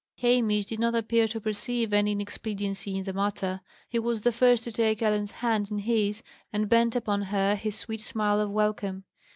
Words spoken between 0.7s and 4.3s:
not appear to perceive any inexpediency in the matter. He was